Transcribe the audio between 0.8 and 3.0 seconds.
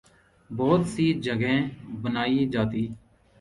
سی جگہیں بنائی جاتی